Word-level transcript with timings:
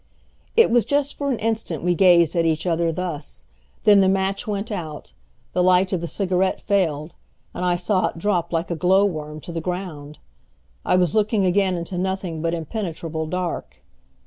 It 0.55 0.71
was 0.71 0.83
just 0.83 1.13
for 1.15 1.29
an 1.29 1.37
instant 1.37 1.83
we 1.83 1.93
gazed 1.93 2.35
at 2.35 2.43
each 2.43 2.65
other 2.65 2.91
thus. 2.91 3.45
Then 3.83 3.99
the 3.99 4.09
match 4.09 4.47
went 4.47 4.71
out, 4.71 5.13
the 5.53 5.61
light 5.61 5.93
of 5.93 6.01
the 6.01 6.07
cigarette 6.07 6.59
failed, 6.59 7.13
and 7.53 7.63
I 7.63 7.75
saw 7.75 8.07
it 8.07 8.17
drop 8.17 8.51
like 8.51 8.71
a 8.71 8.75
glow 8.75 9.05
worm 9.05 9.39
to 9.41 9.51
the 9.51 9.61
ground. 9.61 10.17
I 10.83 10.95
was 10.95 11.13
looking 11.13 11.45
again 11.45 11.75
into 11.75 11.99
nothing 11.99 12.41
but 12.41 12.55
impenetrable 12.55 13.27
dark. 13.27 13.83